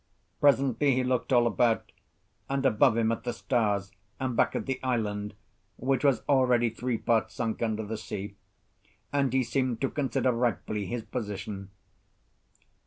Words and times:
Presently 0.39 0.95
he 0.95 1.03
looked 1.03 1.31
all 1.31 1.45
about, 1.45 1.91
and 2.49 2.65
above 2.65 2.97
him 2.97 3.11
at 3.11 3.23
the 3.23 3.33
stars, 3.33 3.91
and 4.19 4.35
back 4.35 4.55
at 4.55 4.65
the 4.65 4.81
island, 4.81 5.35
which 5.77 6.03
was 6.03 6.23
already 6.27 6.71
three 6.71 6.97
parts 6.97 7.35
sunk 7.35 7.61
under 7.61 7.85
the 7.85 7.97
sea, 7.97 8.35
and 9.13 9.31
he 9.31 9.43
seemed 9.43 9.79
to 9.81 9.89
consider 9.91 10.31
ripely 10.31 10.87
his 10.87 11.03
position. 11.03 11.69